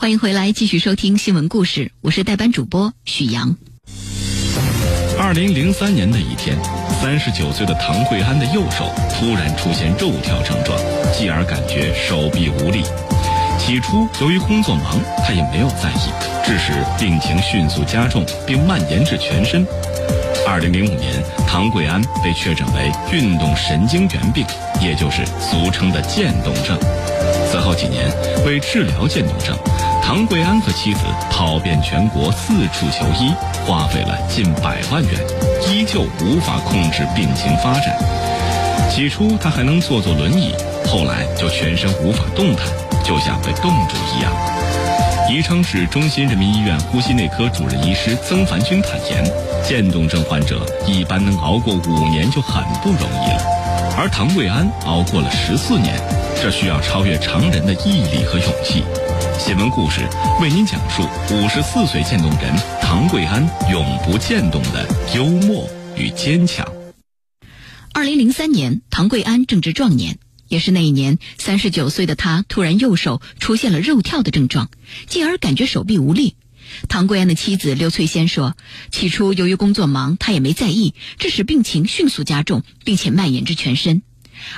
[0.00, 3.54] 欢迎回来，继续收听新闻故事，我是代班主播许阳。
[5.18, 6.56] 二零零三年的一天，
[7.02, 10.74] 三十九岁的唐贵安的右手突然出现肉跳症状，
[11.12, 12.82] 继而感觉手臂无力。
[13.58, 16.08] 起初由于工作忙，他也没有在意，
[16.46, 19.66] 致使病情迅速加重，并蔓延至全身。
[20.48, 24.46] 二零零五年，唐贵安被确诊为运动神经元病，
[24.80, 26.80] 也就是俗称的渐冻症。
[27.50, 28.06] 此后几年，
[28.46, 29.56] 为治疗渐冻症，
[30.00, 31.00] 唐贵安和妻子
[31.32, 33.34] 跑遍全国四处求医，
[33.66, 35.20] 花费了近百万元，
[35.68, 37.98] 依旧无法控制病情发展。
[38.88, 40.54] 起初他还能坐坐轮椅，
[40.86, 42.66] 后来就全身无法动弹，
[43.02, 44.32] 就像被冻住一样。
[45.28, 49.24] 宜昌市中心人民医院呼吸内科主任医师曾凡军坦言，
[49.64, 53.42] 渐冻症患者一般能熬过五年就很不容易了，
[53.98, 56.00] 而唐贵安熬过了十四年，
[56.42, 58.82] 这需要超越常人的毅力和勇气。
[59.38, 60.08] 新闻故事
[60.40, 61.02] 为您讲述
[61.34, 66.66] 五十四岁渐冻人唐贵安永不渐冻的幽默与坚强。
[67.92, 70.18] 二零零三年，唐贵安正值壮年。
[70.48, 74.70] 也是那一年，三十九岁的他突然右手出现了肉跳的症状，
[75.06, 76.36] 进而感觉手臂无力。
[76.88, 78.56] 唐贵安的妻子刘翠仙说
[78.90, 84.02] ：“起初由于工作忙，他也没在意，致使病情迅速加重，并且蔓延至全身。”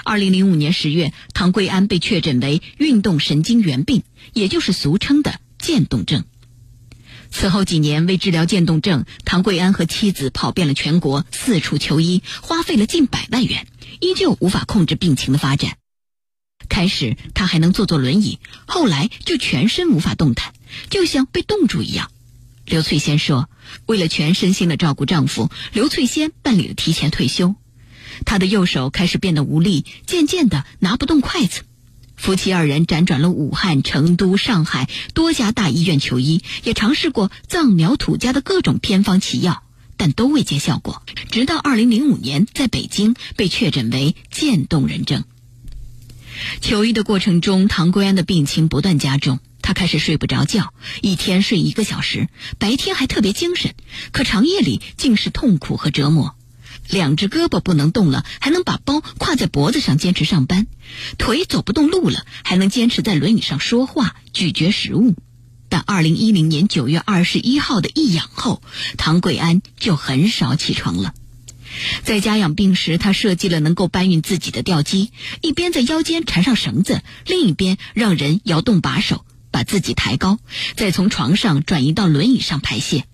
[0.04, 4.02] 二零零五年十月，唐贵安被确诊为运动神经元病，
[4.32, 6.24] 也就是俗称的渐冻症。
[7.30, 13.66] 此后几年，为治疗渐冻症，唐贵安和妻子跑遍了全国，四处求医，花费了近百万元，
[14.00, 15.78] 依旧无法控制病情的发展。
[16.68, 20.52] 开始他还能坐坐轮椅，后来就全身无法动弹，
[20.90, 22.10] 就像被冻住一样。
[22.64, 23.48] 刘翠仙说
[23.86, 27.56] ：“为了全身心的照顾丈夫，刘翠仙办理了提前退休。
[28.24, 31.62] 他的右手开始变得无力，渐渐的拿不动筷子。
[32.16, 39.64] 夫妻二人辗转了武汉、成都、上海多家大医院求医，也尝试过藏苗土家的各种偏方奇药，
[39.96, 41.02] 但都未见效果。
[41.30, 45.24] 直到二零零五年，在北京被确诊为渐冻人症。”
[46.60, 52.28] 求医的过程中，唐贵安的病情不断加重，他开始睡不着觉，一天睡一个小时，
[52.58, 53.74] 白天还特别精神，
[54.12, 56.36] 可长夜里竟是痛苦和折磨。
[56.88, 60.64] 两只胳膊不能动了，还能把包挎在脖子上坚持上班；
[61.18, 65.14] 腿走不动路了，还能坚持在轮椅上说话、咀嚼食物。
[65.68, 68.62] 但二零一零年九月二十一号的一养后，
[68.98, 71.14] 唐贵安就很少起床了。
[72.04, 75.10] 在家养病时，他设计了能够搬运自己的吊机，
[75.40, 80.38] 一边在腰间缠上绳子，另一边让人摇动把手，把自己抬高，
[80.76, 83.06] 再从床上转移到轮椅上排泄。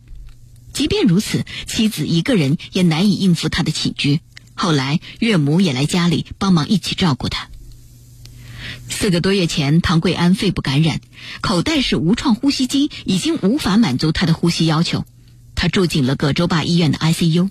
[0.79, 4.21] 即便如此，妻子一个人也难以应付他的起居。
[4.55, 7.49] 后来，岳母也来家里帮忙一起照顾他。
[8.89, 11.01] 四个多月前，唐贵安肺部感染，
[11.41, 15.05] 口袋式无创呼吸机已经无法满足他的呼吸要求，
[15.57, 17.51] 他住进了葛洲坝医院的 ICU。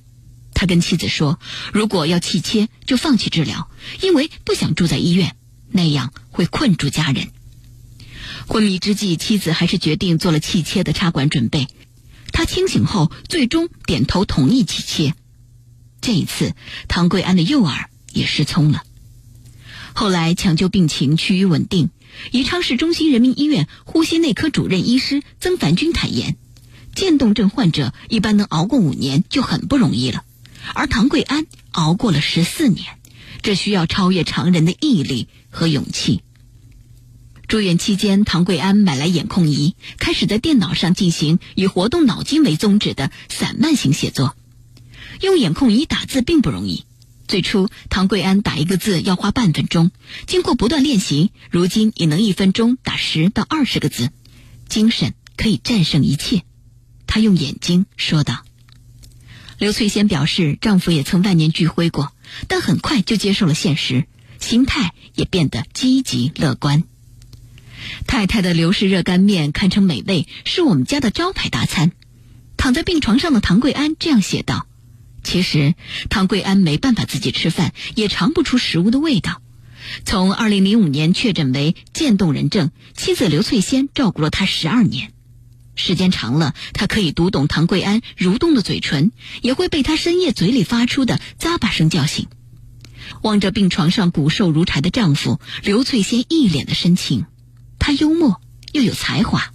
[0.53, 1.38] 他跟妻子说
[1.73, 3.69] ：“如果要气切，就放弃治疗，
[4.01, 5.35] 因为不想住在医院，
[5.69, 7.27] 那样会困住家人。”
[8.47, 11.67] 昏迷之际，妻子还是决定做了气切的插管准备。
[12.31, 15.15] 他清醒后，最终点头同意气切。
[16.01, 16.53] 这一次，
[16.88, 18.83] 唐贵安的右耳也失聪了。
[19.93, 21.89] 后来抢救病情趋于稳定，
[22.31, 26.38] 宜昌市中心人民医院呼吸内科主任医师曾凡军坦言
[26.93, 30.23] ：“渐冻症患者一般能熬过五年就很不容易了。”
[30.75, 32.99] 而唐贵安熬过了十四年，
[33.41, 36.21] 这需要超越常人的毅力和勇气。
[37.47, 44.35] 住院期间，唐贵安买来眼控仪，开始在电脑上进行以活动脑筋为宗旨的散漫型写作。
[45.21, 46.83] 用眼控仪打字并不容易，
[47.25, 49.91] 最初唐贵安打一个字要花半分钟，
[50.25, 54.11] 经过不断练习，如今也能一分钟打十到二十个字。
[54.67, 56.43] 精神可以战胜一切，
[57.07, 58.43] 他用眼睛说道。
[59.57, 62.11] 刘翠仙表示，丈夫也曾万念俱灰过，
[62.49, 64.05] 但很快就接受了现实，
[64.37, 66.83] 心态也变得积极乐观。
[68.06, 71.92] 太太的刘氏热干面堪称美味，是我们家的招牌大餐。
[72.57, 74.68] 躺在病床上的唐贵安这样写道
[75.24, 75.75] ：“其实，
[76.10, 79.42] 唐贵安没办法自己吃饭，也尝不出食物的味道。
[80.06, 85.13] 从2005年确诊为渐冻人症，妻子刘翠仙照顾了他十二年。”
[85.80, 89.12] 时间长了，他可以读懂唐贵安蠕动的嘴唇，
[89.44, 92.25] 也会被他深夜嘴里发出的咂巴声叫醒。
[93.22, 97.25] 望着病床上骨瘦如柴的丈夫，刘翠仙一脸的深情。
[97.88, 98.42] 他幽默
[98.74, 99.54] 又有才华。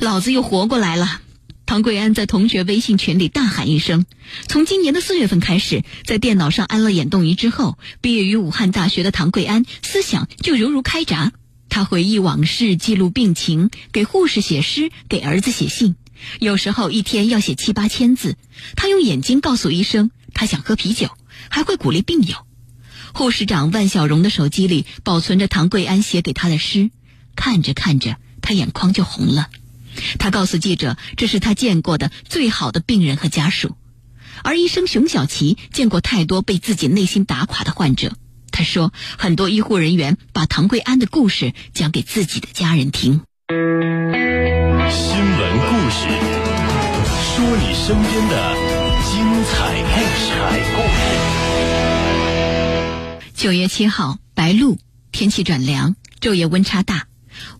[0.00, 1.20] 老子又活过来了！
[1.66, 4.06] 唐贵安在同学微信群里大喊一声。
[4.48, 11.34] 从今年的四月份开始，在电脑上安了眼动仪之后，毕业于武汉大学的唐贵安思想就犹如开闸。
[11.68, 15.96] 他回忆往事，记录病情，给护士写诗，给儿子写信。
[16.40, 18.38] 有时候一天要写七八千字。
[18.74, 21.10] 他用眼睛告诉医生，他想喝啤酒，
[21.50, 22.38] 还会鼓励病友。
[23.14, 26.90] 护士长万小荣的手机里保存着唐桂安写给他的诗，
[27.36, 29.48] 看着看着，他眼眶就红了。
[30.18, 33.76] 他告诉记者，这是他见过的最好的病人和家属。
[34.42, 38.16] 而医生熊小琪见过太多被自己内心打垮的患者。
[38.50, 43.20] 他说，很多医护人员把唐桂安的故事讲给自己的家人听。
[44.90, 46.08] 新闻故事，
[47.30, 48.73] 说你身边的
[53.44, 54.78] 九月七号，白露，
[55.12, 57.08] 天气转凉，昼夜温差大。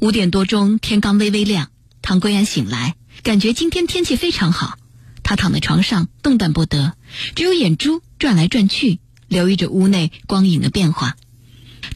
[0.00, 1.70] 五点多钟，天刚微微亮，
[2.00, 4.78] 唐桂安醒来，感觉今天天气非常好。
[5.22, 6.94] 他躺在床上动弹不得，
[7.34, 8.98] 只有眼珠转来转去。
[9.28, 11.16] 留意着屋内光影的变化，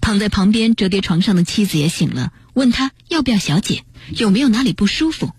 [0.03, 5.33] 躺在旁边折叠床上的妻子也醒了，问他要不要小姐，有没有哪里不舒服。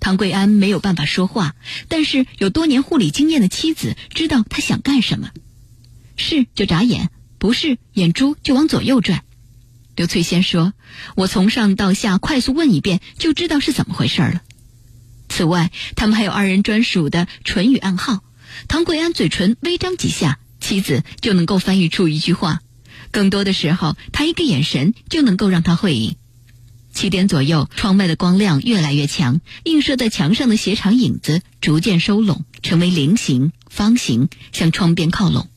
[0.00, 1.54] 唐桂安没有办法说话，
[1.86, 5.30] 但是有多年护理经验的妻子知道他想干什么，
[6.16, 7.10] 是就眨眼，
[7.40, 9.24] 不是眼珠就往左右转。
[9.96, 10.74] 刘翠仙说
[11.16, 14.42] ：“我从上到下快速问一遍，就知道是怎么回事了。”
[15.28, 18.22] 此外，他们还有二人专属的唇语暗号，
[18.68, 20.38] 唐桂安嘴唇微张几下。
[20.60, 22.60] 妻子就能够翻译出一句话，
[23.10, 26.18] 更多的时候，他一个眼神就能够让他会意。
[26.92, 35.48] 七点左右，窗外的光亮越来越强，映射在墙上的鞋长影子逐渐收拢，成为菱形、方形，向窗边靠拢。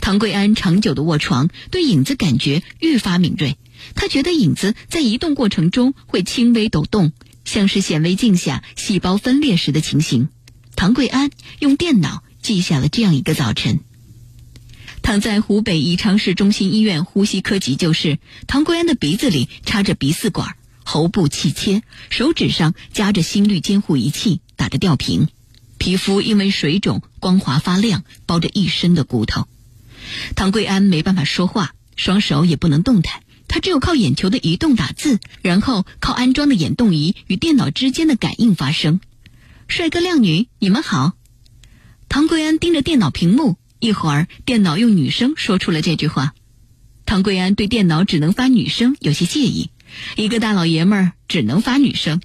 [0.00, 3.56] 唐桂安长久的卧床，对影子感觉愈发敏锐。
[3.94, 7.12] 他觉得影子在移动过程中会轻微抖动，
[7.44, 10.28] 像是显微镜下细胞分裂时的情形。
[10.76, 13.80] 唐桂安用电脑记下了这样一个早晨。
[15.02, 25.28] 躺在湖北宜昌市中心医院呼吸科急救室，唐桂安的鼻子里插着鼻饲管，喉部气切，手指上夹着心率监护仪器，打着吊瓶，
[25.76, 29.46] 皮肤因为水肿光滑发亮，包着一身的骨头。
[30.36, 39.00] 唐桂安没办法说话，双手也不能动弹，他只有靠眼球的移动打字，然后靠安装的眼动仪与电脑之间的感应发声。
[39.68, 41.12] 帅哥靓女，你们好。
[42.08, 43.56] 唐桂安盯着电脑屏幕。
[43.80, 46.32] 一会儿，电脑用女声说出了这句话。
[47.04, 49.68] 唐桂安对电脑只能发女声有些介意，
[50.16, 52.22] 一个大老爷们儿只能发女声。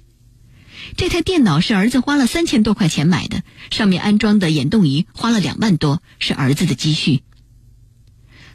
[0.96, 7.22] 这台电脑是儿子花了三千多块钱买的，上面安装的眼动仪花了两万多，是儿子的积蓄。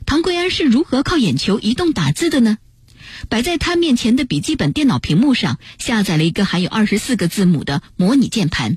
[0.06, 2.58] 唐桂安是如何靠眼球移动打字的呢？
[3.30, 8.76] 摆在他面前的笔记本电脑屏幕上下载了一个含有二十四个字母的模拟键盘。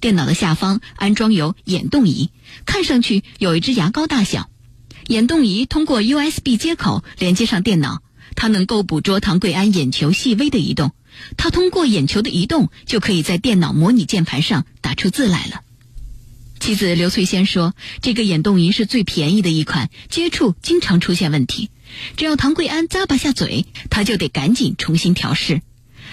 [0.00, 2.30] 电脑的下方安装有眼动仪，
[2.64, 4.48] 看上去有一只牙膏大小。
[5.08, 8.02] 眼动仪通过 USB 接口连接上电脑，
[8.34, 10.92] 它能够捕捉唐桂安眼球细微的移动。
[11.36, 15.62] 他通过眼球的移动，就可以在电脑模拟键盘上打出字来了。
[16.60, 21.70] 妻子刘翠仙说：“这个眼动仪是最便宜的一款，接触经常出现问题。
[22.16, 25.62] 只要唐桂安咂巴下嘴，他就得赶紧重新调试。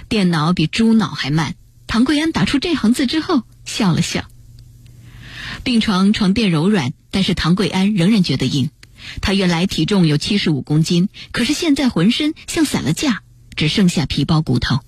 [0.08, 1.56] 电脑比猪脑还慢。
[1.86, 4.24] 唐桂安打出这行字之后。”笑了笑。
[5.66, 8.70] 病床床垫柔软，但是唐桂安仍然觉得硬。
[9.22, 13.22] 他原来体重有七十五公斤，可是现在浑身像散了架，
[13.58, 14.80] 只剩下皮包骨头。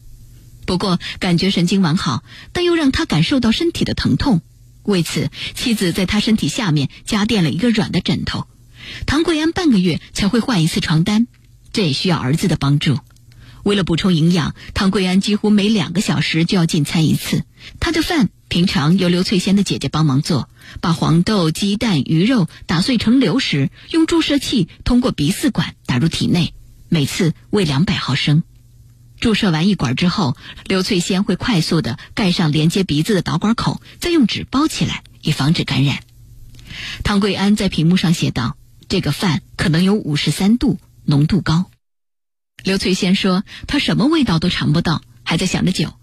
[0.66, 2.24] 不过感觉神经完好，
[2.54, 4.42] 但又让他感受到身体的疼痛。
[4.84, 8.48] 为此，妻子在他身体下面加垫了一个软的枕头。
[9.06, 11.28] 唐桂安半个月才会换一次床单，
[11.74, 12.98] 这也需要儿子的帮助。
[13.64, 17.44] 为了补充营养，唐桂安几乎每两个小时就要进餐一次。
[17.80, 18.30] 他的饭。
[18.50, 20.50] 平常由刘翠仙的姐姐帮忙做，
[20.82, 26.56] 把黄豆、鸡蛋、鱼肉打碎成流食，用注射器通过鼻饲管打入体内，
[26.88, 28.42] 每次喂两百毫升。
[29.20, 36.00] 注射完一管之后，刘翠仙会快速的盖上连接鼻子的导管口，再用纸包起来，以防止感染。
[37.04, 38.58] 唐桂安在屏幕上写道
[38.88, 41.70] ：“这个饭可能有五十三度，浓度高。”
[42.64, 45.94] 刘翠仙说：“她什么味道都尝不到，还在想着酒。”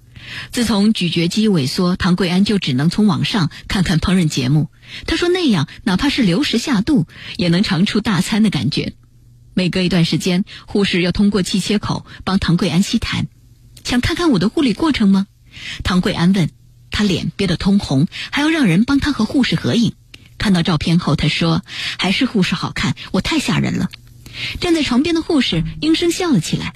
[0.50, 4.70] 自从咀嚼肌萎缩，唐桂安就只能从网上看看烹饪节目。
[5.06, 7.06] 他说那样哪怕是流食下肚，
[7.36, 8.94] 也能尝出大餐的感觉。
[9.58, 13.24] 每隔一段时间，护士要通过气切口帮唐桂安吸痰。
[13.84, 15.26] 想看看我的护理过程吗？
[15.82, 16.50] 唐桂安问。
[16.90, 19.94] 他脸憋得通红，还要让人帮他和护士合影。
[20.36, 21.62] 看到照片后，他说
[21.98, 23.88] ：“还是护士好看，我太吓人了。”
[24.60, 26.74] 站在床边的护士应声笑了起来。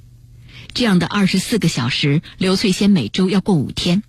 [0.73, 4.03] 这样的二十四个小时，刘翠仙每周要过五天。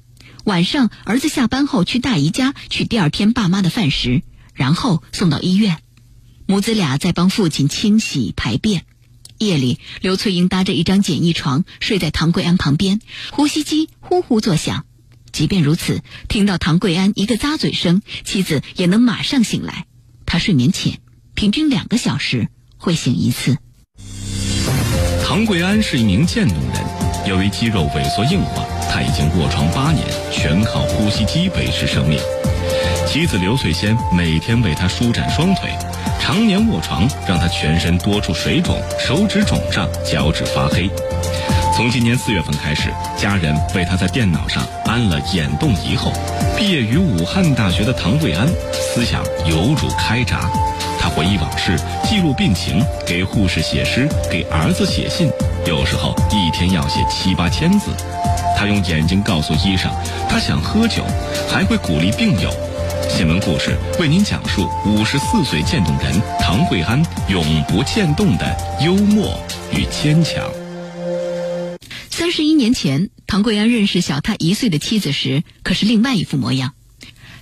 [0.46, 4.22] 晚上，儿子下班后去大姨家取第二天爸妈的饭食，
[4.54, 5.78] 然后送到医院。
[6.52, 8.84] 母子俩在帮父亲清洗排便。
[9.38, 13.00] 夜里，刘翠英搭着一张简易床睡在唐桂安旁边，
[13.32, 14.84] 呼吸机呼呼作响。
[15.32, 19.86] 即便如此，听到唐桂安一个咂嘴声，妻子也能马上醒来。
[20.26, 21.00] 他睡眠浅，
[21.36, 23.56] 平均两个小时会醒一次。
[25.24, 32.20] 唐桂安是一名渐冻人，由于肌肉萎缩硬化，他已经卧床八年，全靠呼吸机维持生命。
[33.12, 35.70] 妻子刘翠仙每天为他舒展双腿，
[36.18, 40.90] 常年卧床让他全身多处水肿，手指肿胀，脚趾发黑。
[41.76, 46.14] 从今年四月份开始，家人为他在电脑上安了眼动仪后，
[46.56, 50.50] 毕业于武汉大学的唐桂安思想犹如开闸。
[50.98, 55.30] 他回忆往事，记录病情，给护士写诗，给儿子写信，
[55.66, 57.92] 有时候一天要写七八千字。
[58.58, 59.92] 他用眼睛告诉医生，
[60.30, 61.04] 他想喝酒，
[61.52, 62.50] 还会鼓励病友。
[63.14, 69.38] 新闻故事为您讲述五十四岁渐冻人唐桂安永不渐冻的幽默
[69.74, 70.50] 与坚强。
[72.10, 76.74] 三十一年前，唐桂安认识小他一岁的妻子时，可是另外一副模样。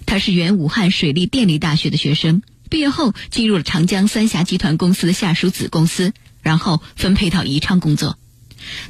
[0.08, 8.18] 他是原武汉水利电力大学的学生，毕业后进入了长江三峡集团公司的下属子公司，然后分配到宜昌工作。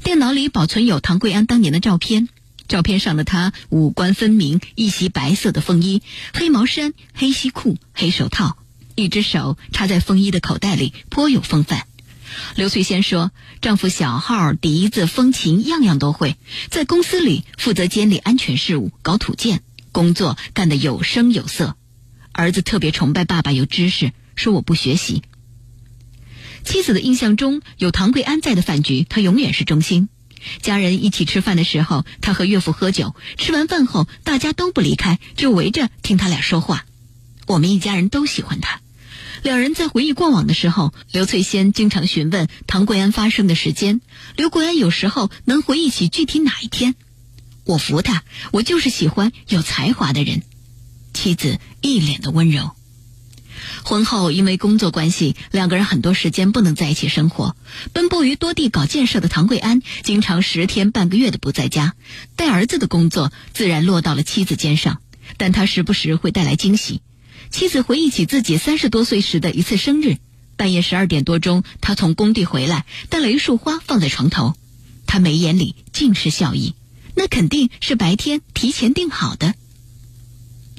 [0.02, 2.30] 电脑里保存有唐桂安当年的照片，
[2.70, 8.58] 照片上的他五官分明，一袭白色的风衣，黑毛衫、黑西裤、黑手套，
[8.96, 11.88] 一只手插在风衣的口袋里，颇有风范。
[12.56, 16.38] 刘翠仙说：“丈夫小号、笛子、风琴样样都会，
[16.70, 21.76] 在公司里负责监理安全事务，搞土建，工作干得有声有色。
[22.32, 25.24] 儿子特别崇拜爸爸有知识，说我不学习。
[26.64, 30.08] 妻子的印象中有唐桂安在的饭局，他永远是中心。
[30.62, 36.86] 家人一起吃饭的时候，他和岳父喝酒，吃完饭后大家都不离开，就围着听他俩说话。
[37.48, 38.82] 我们一家人都喜欢他。”
[39.42, 44.02] 两人在回忆过往的时候，刘翠仙经常询问唐桂安发生的时间。
[44.36, 46.96] 刘桂安有时候能回忆起具体哪一天。
[47.64, 50.44] 我服他，我就是喜欢有才华的人。
[51.14, 52.72] 妻子一脸的温柔。
[53.84, 57.56] 婚后因为工作关系，两个人很多时间不能在一起生活。
[57.94, 61.94] 奔波于多地搞建设的唐桂安，经常十天半个月的不在家，
[62.36, 65.00] 带儿子的工作自然落到了妻子肩上。
[65.38, 67.02] 但他时不时会带来惊喜。
[67.52, 70.18] 妻子回忆起自己三十多岁时的一次生日，
[70.58, 74.56] 半夜十二点多钟，他从工地回来，带了一束花放在床头，
[75.06, 76.74] 他眉眼里尽是笑意，
[77.16, 79.54] 那肯定是白天提前订好的。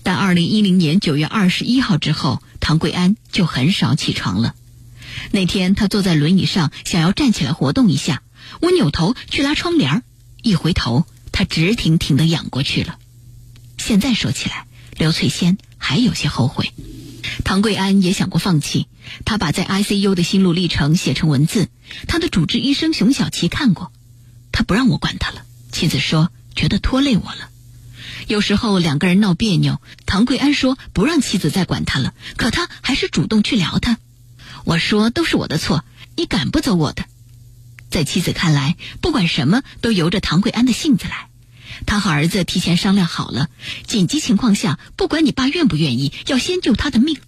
[0.03, 4.55] 但二零一零年九月二十一号之后，唐桂安就很少起床了。
[5.33, 8.23] 那天他坐在轮椅上，想要站起来活动一下，
[8.61, 10.03] 我扭头去拉窗帘
[10.43, 12.99] 一回头，他直挺挺的仰过去了。
[13.79, 15.59] 现在说起来，刘翠仙。
[15.83, 16.75] 还有些后悔，
[17.43, 18.87] 唐桂安也想过放弃。
[19.25, 21.69] 他把在 ICU 的心路历程写成文字。
[22.07, 23.91] 他的主治医生熊小琪看过，
[24.53, 25.43] 他不让我管他了。
[25.73, 27.49] 妻子说觉得拖累我了。
[28.31, 33.99] 有时候两个人闹别扭，唐桂安说不让妻子再管他了，可他还是主动去聊他。
[34.63, 35.85] 我说都是我的错，
[36.15, 37.07] 你赶不走我的。
[37.91, 41.27] 在妻子看来，不管什么都由着唐桂安的性子来。
[41.87, 43.49] 他和儿子提前商量好了，
[43.85, 47.19] 紧急情况下，不管你爸愿不愿意，要先救他的命。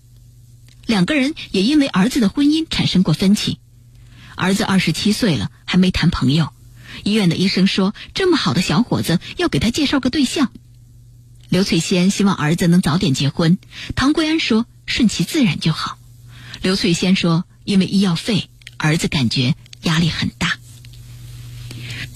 [0.86, 3.58] 两个人也因为儿子的婚姻产生过分歧。
[4.36, 6.52] 儿子二十七岁了，还没谈朋友。
[7.02, 10.52] 医院的医生说，这么好的小伙子，要给他介绍个对象。
[11.52, 13.58] 刘翠仙希望儿子能早点结婚。
[13.94, 15.98] 唐桂安说，顺其自然就好。
[16.62, 20.54] 刘翠仙说，因为医药费，儿子感觉压力很大。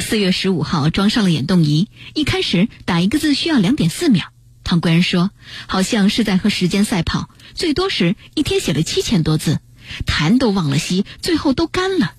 [0.01, 4.33] 四月十五号装上了眼动仪，一开始打一个字需要两点四秒。
[4.65, 5.31] 唐贵安说，
[5.67, 9.61] 好像是在和时间赛跑，最多时一天写了七千多字，
[10.07, 12.15] 痰都忘了吸，最后都干了。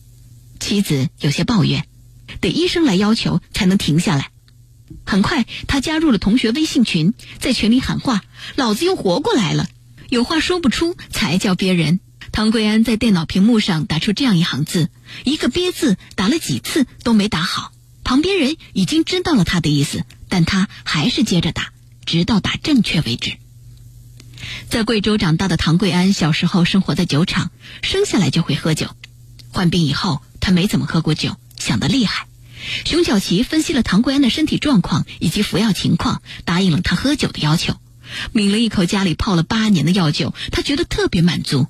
[0.60, 1.88] 妻子有些抱怨，
[2.42, 4.30] 得医生来要求才能停下来。
[5.06, 8.24] 很快，他加入了同学微信群，在群里喊话
[8.56, 9.68] ：“老子又活过来了，
[10.10, 12.00] 有话说不出才叫憋人。”
[12.32, 14.90] 唐贵安在电脑屏幕上打出这样一行字，
[15.24, 17.72] 一个“憋”字打了几次都没打好。
[18.04, 21.72] 旁边人已经知道了他的意思，但他还是接着打，
[22.06, 23.38] 直到打正确为止。
[24.70, 27.52] 在贵州长大的唐贵安，小时候生活在酒厂，
[27.82, 28.88] 生下来就会喝酒。
[29.50, 32.28] 患病以后，他没怎么喝过酒，想得厉害。
[32.86, 37.76] 熊小琪分析了唐桂安的身体状况以及服药情况，答应了他喝酒的要求。
[38.32, 41.68] 抿了一口家里泡了八年的药酒，他觉得特别满足。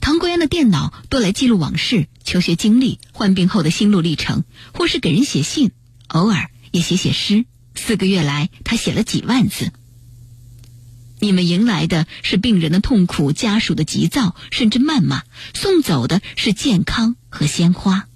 [0.00, 5.72] 唐桂安的电脑多来记录往事、求学经历、患病后的心路历程，或是给人写信，
[6.08, 7.44] 偶尔也写写诗。
[7.74, 9.72] 四个月来，他写了几万字。
[11.18, 15.22] 你们迎来的是病人的痛苦、家属的急躁，甚至谩骂；
[15.54, 18.06] 送走的是健康和鲜花。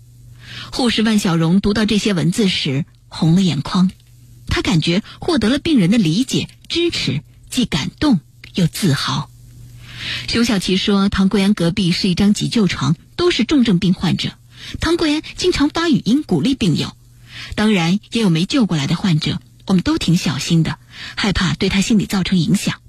[0.72, 3.90] 护士万小荣读到这些文字时，红了眼眶。
[4.46, 8.20] 他感觉获得了病人的理解、支持，既感动
[8.54, 9.30] 又自豪。
[10.28, 14.32] 熊小琪说：“唐桂安隔壁是一张急救床，都是重症病患者。
[14.80, 16.96] 唐桂安经常发语音鼓励病友，
[17.54, 19.40] 当然也有没救过来的患者。
[19.66, 20.78] 我们都挺小心的，
[21.16, 22.80] 害怕对他心理造成影响。”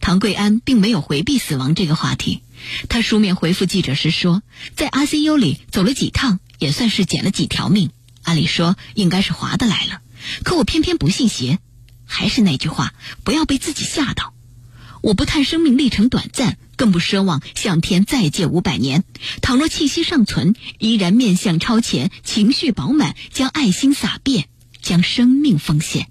[0.00, 2.42] 唐桂安并没有回避死亡这个话题，
[2.88, 4.42] 他书面回复记者时说
[4.76, 7.90] ：“在 ICU 里走了几趟，也算是捡了几条命。
[8.22, 10.00] 按理说应该是划得来了，
[10.44, 11.58] 可我偏偏不信邪。
[12.06, 14.34] 还是那句话，不要被自己吓到。
[15.02, 19.04] 我不叹生命历程短暂，更不奢望向天再借五百年。
[19.42, 24.48] 倘若气息尚存，依然面相超前，情绪饱满，将爱心洒遍，
[24.80, 26.08] 将生命奉献。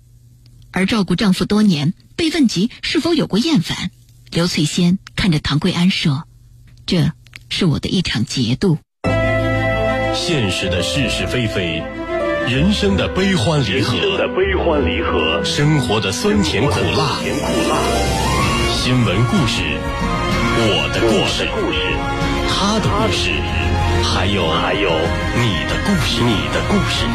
[0.71, 3.89] 而照顾丈夫多年。”被问及是否有过厌烦，
[4.29, 6.27] 刘翠仙看着唐桂安说
[6.85, 7.11] ：“这
[7.49, 8.77] 是我的一场劫度。”
[10.15, 11.81] 现实的是是非非，
[12.47, 17.17] 人生的悲欢离合，的悲欢离合，生活的酸甜苦辣，
[18.71, 19.63] 新闻故事，
[20.55, 21.47] 我的故事，
[22.47, 23.31] 他的故事，
[24.03, 24.91] 还有还有
[25.41, 27.05] 你的故事，你的故事。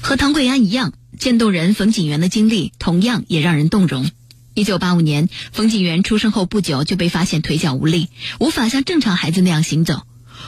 [0.00, 4.06] 和唐桂安一样，渐冻人冯景元的经历同样也让人动容。
[4.58, 8.08] 一九八五年，冯景元出生后不久就被发现腿脚无力，
[8.40, 10.02] 无法像正常孩子那样行走。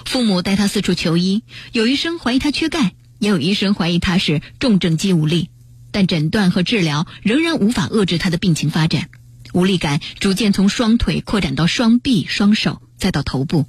[0.05, 5.49] 父母带他四处求医，有医生怀疑他缺钙，也有医生怀疑他是重症肌无力，
[5.93, 9.11] 但诊断和治疗仍然无法遏制他的病情发展。
[9.53, 13.67] 无力感逐渐从双腿扩展到双臂、双手，再到头部。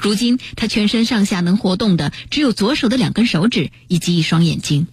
[0.00, 4.88] 如今，他全身上下能活动的只有左手的两根手指以及一双眼睛。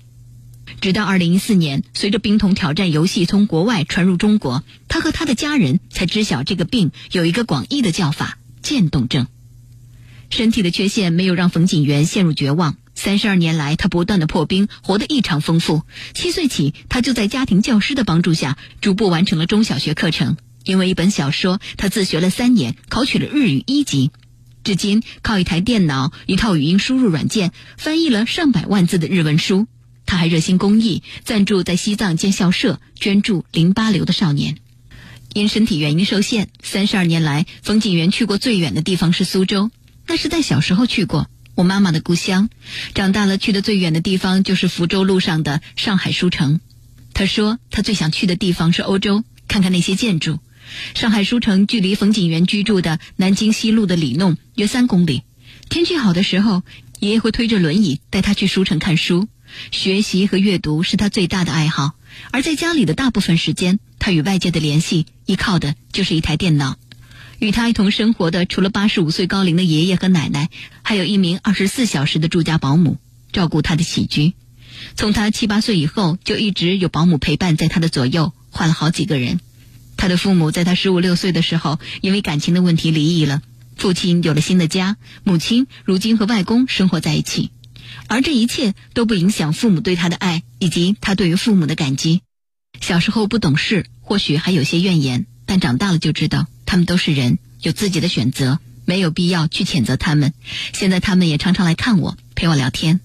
[0.79, 9.27] 直到二零一四年，随着冰桶挑战游戏从国外传入中国，他和他的家人才知晓这个病有一个广义的叫法——渐冻症。
[10.29, 12.77] 身体的缺陷没有让冯景元陷入绝望。
[12.95, 15.83] 三十二年来，他不断的破冰，活得异常丰富。
[16.13, 20.37] 七岁起，他就在家庭教师的帮助下，逐步完成了中小学课程。
[20.63, 24.11] 因为一本小说，他自学了三年，考取了日语一级。
[24.63, 29.67] 至今，靠一台电脑、一套语音输入软件，翻译了上百万字的日文书。
[30.05, 34.57] 他还热心公益，赞助在西藏建校舍，捐助淋巴瘤的少年。
[35.33, 39.71] 因身体原因受限，三十二年来，冯景元去过最远的地方是苏州，
[40.05, 42.49] 那是在小时候去过，我妈妈的故乡。
[42.93, 46.59] 长大了去的最远的地方就是福州路上的上海书城。
[47.13, 50.39] 他说，他最想去的地方是欧洲，看看那些建筑。
[50.95, 55.23] 上海书城距离冯景元居住的南京西路的里弄约三公里。
[55.69, 56.63] 天气好的时候，
[56.99, 59.29] 爷爷会推着轮椅带他去书城看书。
[59.71, 61.93] 学习和阅读是他最大的爱好，
[62.31, 66.77] 而在家里的大部分时间，他与外界的联系依靠的就是一台电脑。
[67.39, 70.49] 与他一同生活的，除了八十五岁高龄的爷爷和奶奶，
[70.83, 72.97] 还有一名二十四小时的住家保姆，
[73.31, 74.33] 照顾他的起居。
[74.95, 79.39] 从他七八岁以后，就一直有保姆陪伴在他的左右，换了好几个人。
[79.97, 83.41] 他的父母在他十五六岁的时候，因为感情的问题离异了，
[83.75, 87.49] 父亲有了新的家，母亲如今和外公生活在一起。
[88.07, 92.21] 而这一切都不影响父母对他的爱，以及他对于父母的感激。
[92.79, 100.33] 小时候不懂事，或许还有些怨言，但长大了就知道，他们都是人，有自己的选择，没有必要去谴责他们。
[100.73, 102.99] 现在他们也常常来看我，陪我聊天。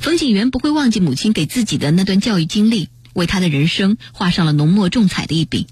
[0.00, 5.66] 冯景元不会忘记母亲给自己的那段教育经历，为他的人生画上了浓墨重彩的一笔。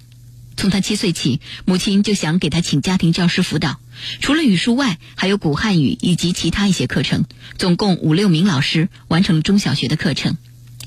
[0.56, 3.78] 从他七岁起，母亲就想给他请家庭教师辅导。
[4.20, 7.24] 除了语数外，还有古汉语以及其他一些课程，
[7.58, 10.36] 总共五六名老师完成了中小学的课程。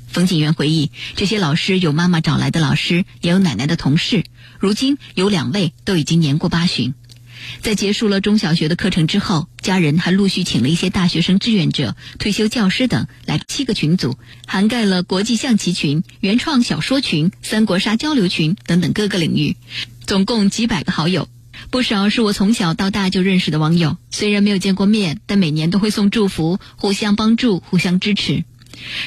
[0.08, 4.24] 冯景元回忆，这些老师有妈妈找来的老师，也有奶奶的同事。
[4.60, 6.96] 如今有两位都已经年过八旬。
[7.62, 19.58] 在结束了中小学的课程之后，家人还陆续请了一些大学生志愿者、退休教师等来七个群组，涵盖了国际象棋群、原创小说群、三国杀交流群等等各个领域，
[20.06, 21.28] 总共几百个好友，
[21.70, 23.98] 不少是我从小到大就认识的网友。
[24.12, 28.44] 虽然没有见过面，但每年都会送祝福，互相帮助，互相支持。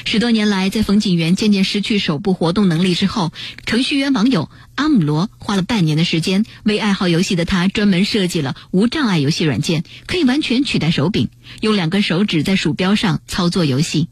[0.05, 3.31] 十多年来，在冯景元渐渐失去手部活动能力之后，
[3.65, 11.29] 程序员网友阿姆罗花了半年的时间，为爱好游戏的他专门设计了无障碍游戏软件，可以完全取代手柄，
[11.61, 14.07] 用两根手指在鼠标上操作游戏。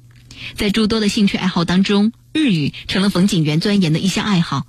[0.55, 4.65] 在诸多的兴趣爱好当中，日语成了冯景元钻研的一项爱好。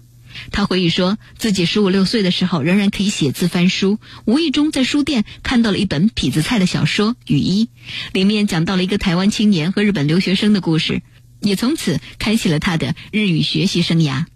[0.51, 7.67] 他回忆说，自己十五六岁的时候，仍然可以写字翻书，无意中在书店看到了一本痞子蔡的小说《雨衣》，
[8.13, 11.03] 里面讲到了一个台湾青年和日本留学生的故事。
[11.41, 14.27] 也从此开启了他的日语学习生涯。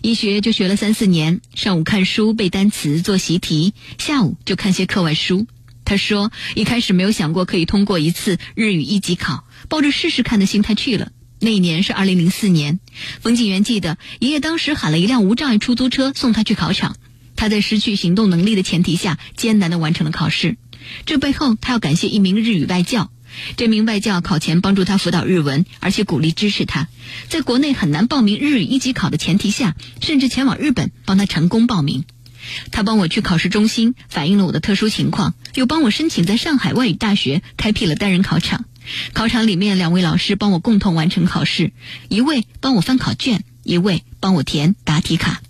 [0.00, 5.48] 一学就学了三四年，上午看书背单词做习题，下午就看些课外书。
[5.84, 11.10] 他说，一开始没有想过可以通过一次日语一级考，抱着试试看的心态去了。
[11.42, 12.80] 那一年是二零零四年，
[13.22, 16.96] 冯景元记得爷爷当时喊了一辆无障碍出租车送他去考场。
[17.34, 20.58] 他在失去行动能力的前提下，艰难的完成了考试。
[21.06, 23.10] 这背后，他要感谢一名日语外教。
[23.56, 26.88] 这名外教考前帮助他辅导日文，而且鼓励支持他。
[27.28, 32.04] 在国内很难报名日语一级考的前提下，甚至前往日本帮他成功报名。
[32.70, 38.66] 他帮我去考试中心反映了我的特殊情况，又帮我申请在上海外语大学开辟了单人考场。
[39.12, 41.72] 考场里面两位老师帮我共同完成考试，
[42.08, 45.42] 一位帮我翻考卷，一位帮我填答题卡。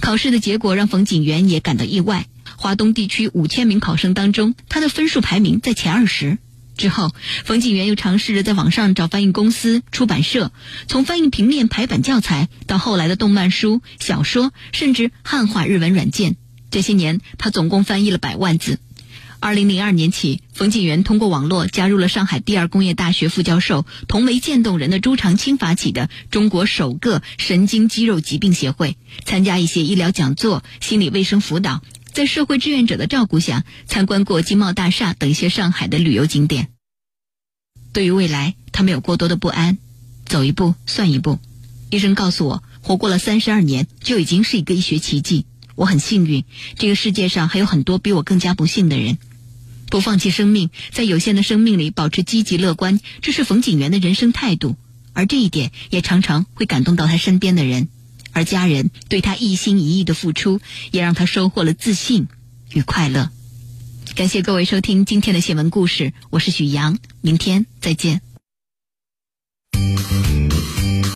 [0.00, 6.38] 考试的结果让冯景元也感到意外，华东地区五千名考生当中，他的分数排名在前二十。
[6.76, 7.12] 之后，
[7.44, 10.52] 冯景元又尝试着在网上找翻译公司、出版社，
[10.86, 16.36] 从翻译平面排版教材到后来的动漫书、小说，甚至汉化日文软件。
[16.70, 18.78] 这些年，他总共翻译了百万字。
[19.40, 31.82] 二零零二年起，冯景元通过网络加入了上海第二工业大学副教授、同为渐冻人的朱长青发起的中国首个神经肌肉疾病协会，参加一些医疗讲座、心理卫生辅导。
[32.12, 36.68] 在社会志愿者的照顾下，参观过金茂大厦等一些上海的旅游景点。
[37.92, 39.78] 对于未来，他没有过多的不安，
[40.26, 41.38] 走一步算一步。
[41.90, 45.46] 医生告诉我，活过了三十二年就已经是一个医学奇迹。
[45.76, 46.44] 我很幸运，
[46.76, 49.16] 这个世界上还有很多比我更加不幸的人。
[49.90, 54.76] 不放弃生命，在有限的生命里保持积极乐观，这是冯景元的人生态度。
[55.14, 57.88] 而这一点也常常会感动到他身边的人。
[58.32, 60.60] 而家人对他一心一意的付出，
[60.92, 62.28] 也让他收获了自信
[62.72, 63.30] 与快乐。
[64.14, 68.20] 感谢各位收听今天的新闻故事，我是许阳，明天再见。